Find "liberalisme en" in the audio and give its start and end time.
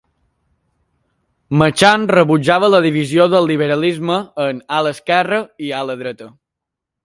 3.53-4.65